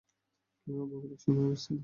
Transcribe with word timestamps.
খিলগাঁও 0.57 0.87
ভৌগোলিক 0.91 1.19
সীমায় 1.23 1.47
অবস্থিত। 1.47 1.79